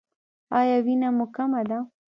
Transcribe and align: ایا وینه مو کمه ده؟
ایا 0.59 0.77
وینه 0.85 1.09
مو 1.17 1.25
کمه 1.35 1.61
ده؟ 1.69 1.79